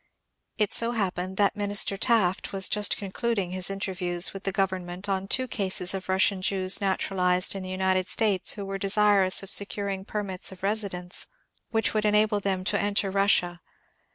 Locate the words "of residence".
10.51-11.27